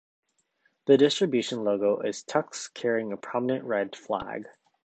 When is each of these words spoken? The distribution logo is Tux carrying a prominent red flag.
The 0.85 0.97
distribution 0.97 1.63
logo 1.63 1.99
is 1.99 2.23
Tux 2.23 2.73
carrying 2.73 3.13
a 3.13 3.17
prominent 3.17 3.65
red 3.65 3.95
flag. 3.95 4.47